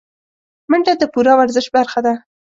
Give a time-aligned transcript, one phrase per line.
[0.69, 2.13] منډه د پوره ورزش برخه ده